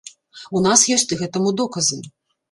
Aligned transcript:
У 0.59 0.61
нас 0.67 0.85
ёсць 0.95 1.13
гэтаму 1.19 1.51
доказы. 1.61 2.01